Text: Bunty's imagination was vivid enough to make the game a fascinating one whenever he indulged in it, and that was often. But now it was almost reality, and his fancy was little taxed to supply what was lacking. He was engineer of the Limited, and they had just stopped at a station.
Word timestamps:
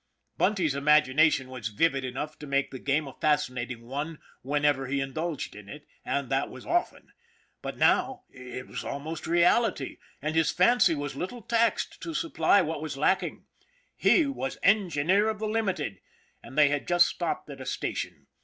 Bunty's 0.35 0.73
imagination 0.73 1.47
was 1.47 1.67
vivid 1.67 2.03
enough 2.03 2.39
to 2.39 2.47
make 2.47 2.71
the 2.71 2.79
game 2.79 3.07
a 3.07 3.13
fascinating 3.13 3.85
one 3.85 4.17
whenever 4.41 4.87
he 4.87 4.99
indulged 4.99 5.55
in 5.55 5.69
it, 5.69 5.85
and 6.03 6.31
that 6.31 6.49
was 6.49 6.65
often. 6.65 7.11
But 7.61 7.77
now 7.77 8.23
it 8.31 8.65
was 8.67 8.83
almost 8.83 9.27
reality, 9.27 9.99
and 10.19 10.33
his 10.35 10.49
fancy 10.51 10.95
was 10.95 11.15
little 11.15 11.43
taxed 11.43 12.01
to 12.01 12.15
supply 12.15 12.63
what 12.63 12.81
was 12.81 12.97
lacking. 12.97 13.45
He 13.95 14.25
was 14.25 14.57
engineer 14.63 15.29
of 15.29 15.37
the 15.37 15.47
Limited, 15.47 15.99
and 16.41 16.57
they 16.57 16.69
had 16.69 16.87
just 16.87 17.05
stopped 17.05 17.47
at 17.51 17.61
a 17.61 17.65
station. 17.67 18.25